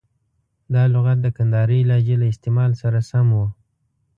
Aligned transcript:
دا 0.73 0.83
لغت 0.93 1.17
د 1.21 1.27
کندهارۍ 1.37 1.81
لهجې 1.89 2.15
له 2.21 2.25
استعمال 2.33 2.71
سره 2.81 2.99
سم 3.09 3.27
و. 3.37 3.41